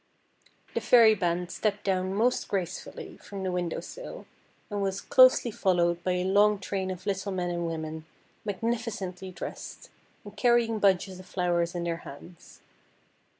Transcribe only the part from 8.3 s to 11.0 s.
magnificently dressed, and carrying